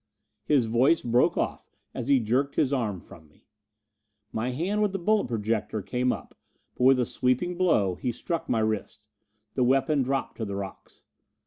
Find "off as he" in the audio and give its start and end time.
1.37-2.19